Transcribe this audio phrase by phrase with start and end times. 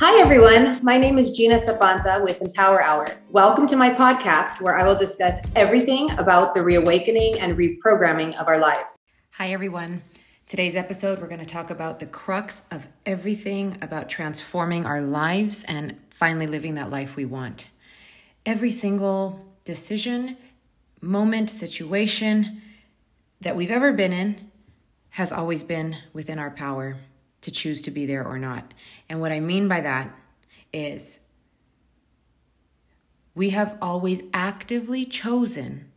[0.00, 0.84] Hi, everyone.
[0.84, 3.06] My name is Gina Zapanta with Empower Hour.
[3.30, 8.48] Welcome to my podcast where I will discuss everything about the reawakening and reprogramming of
[8.48, 8.98] our lives.
[9.34, 10.02] Hi, everyone.
[10.48, 15.62] Today's episode, we're going to talk about the crux of everything about transforming our lives
[15.68, 17.70] and finally living that life we want.
[18.44, 20.36] Every single decision,
[21.00, 22.62] moment, situation
[23.40, 24.50] that we've ever been in
[25.10, 26.96] has always been within our power
[27.44, 28.74] to choose to be there or not.
[29.08, 30.14] And what I mean by that
[30.72, 31.20] is
[33.34, 35.90] we have always actively chosen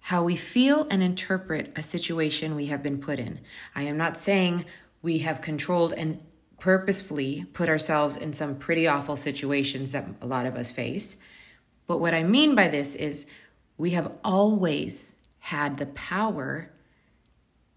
[0.00, 3.40] how we feel and interpret a situation we have been put in.
[3.74, 4.64] I am not saying
[5.02, 6.22] we have controlled and
[6.60, 11.16] purposefully put ourselves in some pretty awful situations that a lot of us face.
[11.88, 13.26] But what I mean by this is
[13.76, 16.70] we have always had the power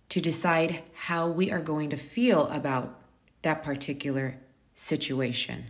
[0.09, 2.99] to decide how we are going to feel about
[3.43, 4.37] that particular
[4.73, 5.65] situation.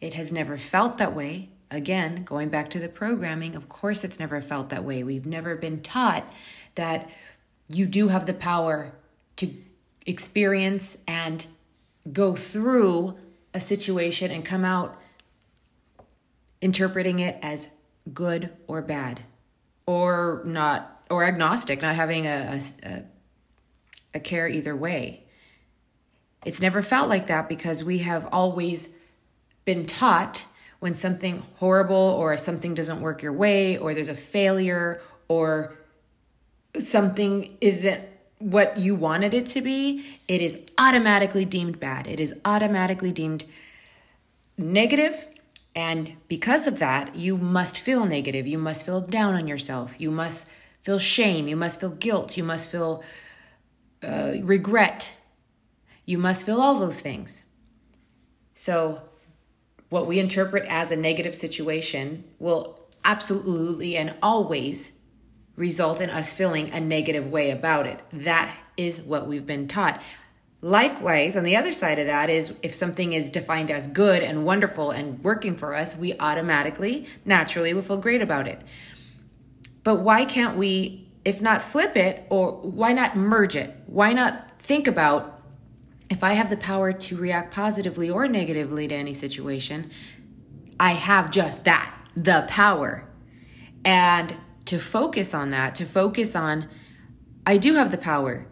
[0.00, 1.50] It has never felt that way.
[1.70, 5.02] Again, going back to the programming, of course, it's never felt that way.
[5.02, 6.24] We've never been taught
[6.74, 7.08] that
[7.68, 8.92] you do have the power
[9.36, 9.50] to
[10.06, 11.46] experience and
[12.12, 13.18] go through
[13.52, 15.00] a situation and come out
[16.60, 17.70] interpreting it as
[18.14, 19.20] good or bad
[19.86, 23.02] or not or agnostic not having a, a, a
[24.20, 25.24] care either way.
[26.44, 28.90] It's never felt like that because we have always
[29.64, 30.44] been taught
[30.78, 35.76] when something horrible or something doesn't work your way or there's a failure or
[36.78, 38.04] something isn't
[38.38, 42.06] what you wanted it to be, it is automatically deemed bad.
[42.06, 43.44] It is automatically deemed
[44.58, 45.26] negative,
[45.74, 48.46] And because of that, you must feel negative.
[48.46, 49.94] You must feel down on yourself.
[49.98, 50.50] You must
[50.80, 51.48] feel shame.
[51.48, 52.38] You must feel guilt.
[52.38, 53.02] You must feel
[54.06, 55.14] uh, regret.
[56.04, 57.44] You must feel all those things.
[58.54, 59.02] So,
[59.88, 64.98] what we interpret as a negative situation will absolutely and always
[65.54, 68.00] result in us feeling a negative way about it.
[68.10, 70.02] That is what we've been taught.
[70.60, 74.44] Likewise, on the other side of that is if something is defined as good and
[74.44, 78.60] wonderful and working for us, we automatically, naturally will feel great about it.
[79.84, 83.74] But why can't we if not flip it, or why not merge it?
[83.86, 85.42] Why not think about
[86.08, 89.90] if I have the power to react positively or negatively to any situation,
[90.78, 93.08] I have just that, the power.
[93.84, 94.36] And
[94.66, 96.68] to focus on that, to focus on,
[97.44, 98.46] I do have the power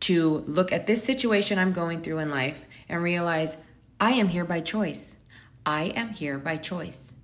[0.00, 3.64] to look at this situation I'm going through in life and realize
[3.98, 5.16] I am here by choice.
[5.64, 7.14] I am here by choice.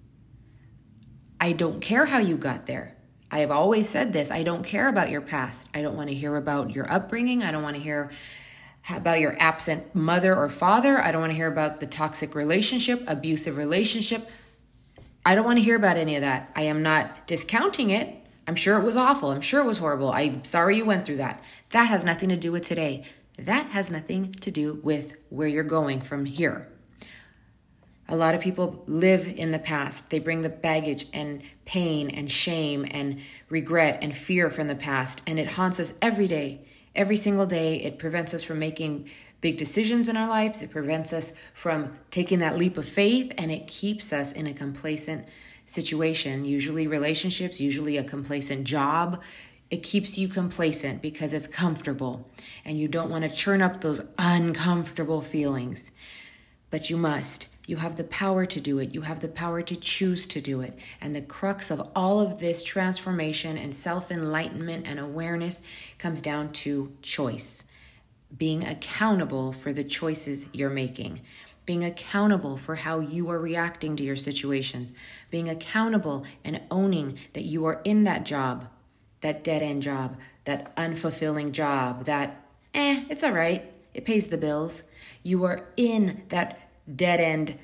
[1.39, 2.97] I don't care how you got there.
[3.31, 5.71] I have always said this I don't care about your past.
[5.75, 7.43] I don't want to hear about your upbringing.
[7.43, 8.11] I don't want to hear
[8.95, 11.01] about your absent mother or father.
[11.01, 14.29] I don't want to hear about the toxic relationship, abusive relationship.
[15.25, 16.51] I don't want to hear about any of that.
[16.55, 18.15] I am not discounting it.
[18.47, 19.31] I'm sure it was awful.
[19.31, 20.13] I'm sure it was horrible.
[20.13, 21.43] I'm sorry you went through that.
[21.71, 23.05] That has nothing to do with today.
[23.39, 26.69] That has nothing to do with where you're going from here.
[28.07, 30.11] A lot of people live in the past.
[30.11, 35.23] They bring the baggage and pain and shame and regret and fear from the past,
[35.27, 36.61] and it haunts us every day.
[36.95, 39.09] Every single day, it prevents us from making
[39.41, 40.63] big decisions in our lives.
[40.63, 44.53] It prevents us from taking that leap of faith, and it keeps us in a
[44.53, 45.27] complacent
[45.65, 49.23] situation, usually relationships, usually a complacent job.
[49.71, 52.31] It keeps you complacent because it's comfortable,
[52.67, 55.91] and you don't want to churn up those uncomfortable feelings.
[56.71, 58.95] But you must you have the power to do it.
[58.95, 60.79] You have the power to choose to do it.
[61.01, 65.63] And the crux of all of this transformation and self enlightenment and awareness
[65.99, 67.65] comes down to choice
[68.37, 71.21] being accountable for the choices you're making,
[71.67, 74.93] being accountable for how you are reacting to your situations,
[75.31, 78.67] being accountable and owning that you are in that job,
[79.21, 82.45] that dead end job, that unfulfilling job, that,
[82.75, 84.83] eh, it's all right, it pays the bills.
[85.23, 87.59] You are in that dead end,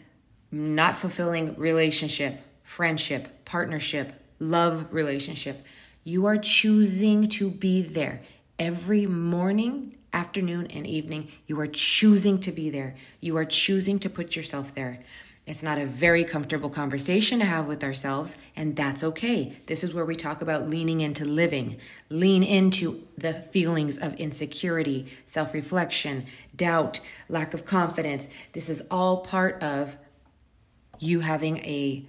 [0.50, 5.64] not fulfilling relationship, friendship, partnership, love relationship.
[6.04, 8.22] You are choosing to be there
[8.58, 11.28] every morning, afternoon, and evening.
[11.46, 12.96] You are choosing to be there.
[13.20, 15.02] You are choosing to put yourself there.
[15.50, 19.56] It's not a very comfortable conversation to have with ourselves, and that's okay.
[19.66, 21.76] This is where we talk about leaning into living,
[22.08, 28.28] lean into the feelings of insecurity, self reflection, doubt, lack of confidence.
[28.52, 29.96] This is all part of
[31.00, 32.04] you having a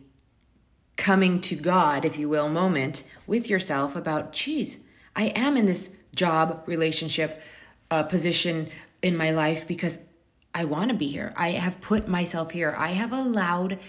[0.96, 4.84] coming to God, if you will, moment with yourself about, geez,
[5.16, 7.42] I am in this job, relationship,
[7.90, 8.70] uh, position
[9.02, 10.06] in my life because
[10.54, 11.34] I want to be here.
[11.38, 12.76] I have put myself here.
[12.78, 13.80] I have allowed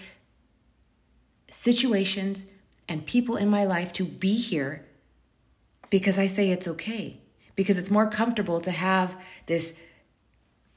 [1.51, 2.45] situations
[2.87, 4.85] and people in my life to be here
[5.89, 7.19] because I say it's okay.
[7.55, 9.79] Because it's more comfortable to have this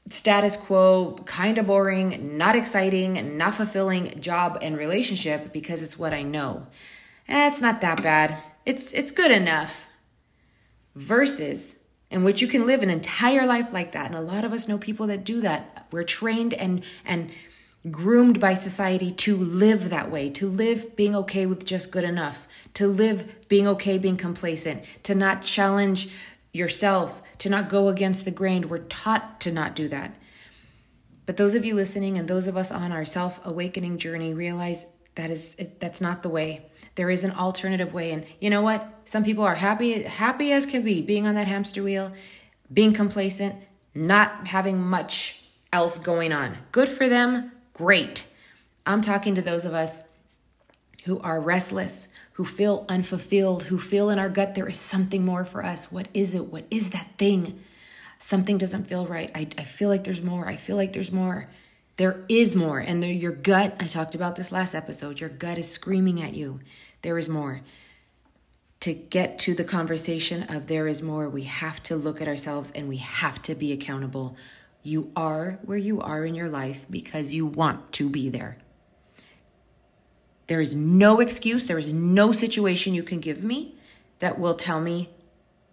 [0.09, 6.13] status quo, kind of boring, not exciting, not fulfilling job and relationship because it's what
[6.13, 6.67] I know.
[7.27, 8.37] Eh, it's not that bad.
[8.65, 9.89] It's it's good enough.
[10.95, 11.77] Versus
[12.09, 14.07] in which you can live an entire life like that.
[14.07, 15.87] And a lot of us know people that do that.
[15.91, 17.31] We're trained and and
[17.91, 22.47] groomed by society to live that way, to live being okay with just good enough,
[22.73, 26.09] to live being okay being complacent, to not challenge
[26.51, 28.67] yourself, to not go against the grain.
[28.67, 30.15] We're taught to not do that.
[31.25, 34.87] But those of you listening and those of us on our self awakening journey realize
[35.15, 36.65] that is that's not the way.
[36.97, 39.01] There is an alternative way and you know what?
[39.05, 42.11] Some people are happy happy as can be being on that hamster wheel,
[42.73, 43.55] being complacent,
[43.95, 46.57] not having much else going on.
[46.71, 47.51] Good for them.
[47.73, 48.27] Great.
[48.85, 50.07] I'm talking to those of us
[51.05, 55.45] who are restless, who feel unfulfilled, who feel in our gut there is something more
[55.45, 55.91] for us.
[55.91, 56.47] What is it?
[56.47, 57.59] What is that thing?
[58.17, 59.29] Something doesn't feel right.
[59.35, 60.47] I, I feel like there's more.
[60.47, 61.49] I feel like there's more.
[61.97, 62.79] There is more.
[62.79, 66.33] And there, your gut, I talked about this last episode, your gut is screaming at
[66.33, 66.59] you.
[67.01, 67.61] There is more.
[68.81, 72.71] To get to the conversation of there is more, we have to look at ourselves
[72.71, 74.35] and we have to be accountable.
[74.83, 78.57] You are where you are in your life because you want to be there.
[80.47, 83.75] There is no excuse, there is no situation you can give me
[84.19, 85.09] that will tell me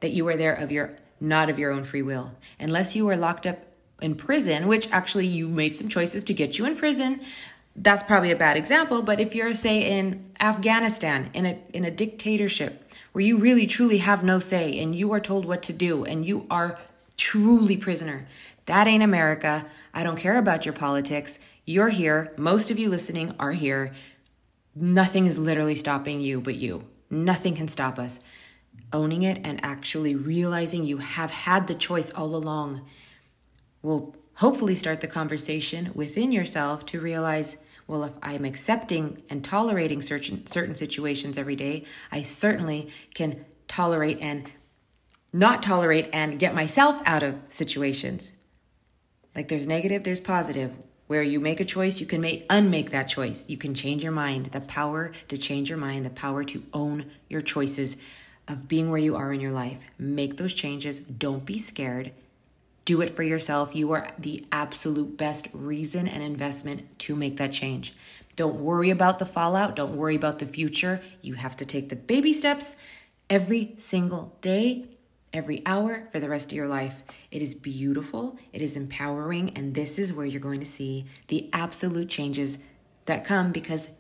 [0.01, 2.35] that you are there of your not of your own free will.
[2.59, 3.59] Unless you are locked up
[4.03, 7.21] in prison, which actually you made some choices to get you in prison,
[7.77, 11.91] that's probably a bad example, but if you're say in Afghanistan in a in a
[11.91, 16.05] dictatorship where you really truly have no say and you are told what to do
[16.05, 16.79] and you are
[17.17, 18.27] truly prisoner,
[18.67, 19.67] that ain't America.
[19.93, 21.39] I don't care about your politics.
[21.65, 22.33] You're here.
[22.37, 23.93] Most of you listening are here.
[24.75, 26.85] Nothing is literally stopping you but you.
[27.11, 28.21] Nothing can stop us.
[28.93, 32.83] Owning it and actually realizing you have had the choice all along
[33.83, 40.01] will hopefully start the conversation within yourself to realize well, if I'm accepting and tolerating
[40.01, 44.45] certain, certain situations every day, I certainly can tolerate and
[45.33, 48.33] not tolerate and get myself out of situations.
[49.35, 50.75] Like there's negative, there's positive.
[51.07, 53.51] Where you make a choice, you can make unmake that choice.
[53.51, 54.47] You can change your mind.
[54.47, 57.99] The power to change your mind, the power to own your choices
[58.49, 59.85] of being where you are in your life.
[59.99, 61.01] Make those changes.
[61.01, 62.13] Don't be scared.
[62.85, 63.75] Do it for yourself.
[63.75, 67.95] You are the absolute best reason and investment to make that change.
[68.37, 69.77] Don't worry about the fallout.
[69.77, 71.01] Don't worry about the future.
[71.23, 72.77] You have to take the baby steps
[73.31, 74.87] every single day
[75.35, 77.03] every hour for the rest of your life.
[77.31, 81.51] It is beautiful, it is empowering, and this is where you're going to see the
[81.53, 82.59] absolute changes
[83.07, 83.91] that come because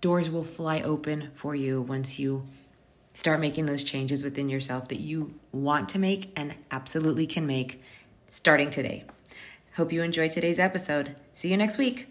[0.00, 2.44] doors will fly open for you once you
[3.12, 7.82] start making those changes within yourself that you want to make and absolutely can make
[8.28, 9.04] starting today.
[9.76, 11.16] Hope you enjoyed today's episode.
[11.32, 12.08] See you next week.